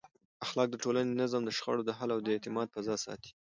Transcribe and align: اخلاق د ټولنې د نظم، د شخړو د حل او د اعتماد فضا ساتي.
اخلاق 0.45 0.67
د 0.71 0.75
ټولنې 0.83 1.11
د 1.11 1.17
نظم، 1.21 1.41
د 1.45 1.51
شخړو 1.57 1.83
د 1.87 1.91
حل 1.97 2.09
او 2.15 2.19
د 2.23 2.27
اعتماد 2.35 2.67
فضا 2.75 2.95
ساتي. 3.05 3.29